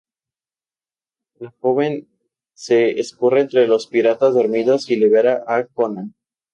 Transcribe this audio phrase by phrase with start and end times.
[1.37, 2.07] La joven
[2.55, 6.15] se escurre entre los piratas dormidos y libera a Conan.